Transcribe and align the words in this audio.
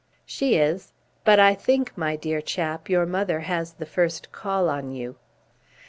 "She 0.25 0.55
is. 0.55 0.93
But 1.23 1.39
I 1.39 1.53
think, 1.53 1.95
my 1.95 2.15
dear 2.15 2.41
chap, 2.41 2.89
your 2.89 3.05
mother 3.05 3.41
has 3.41 3.73
the 3.73 3.85
first 3.85 4.31
call 4.31 4.67
on 4.67 4.89
you." 4.91 5.17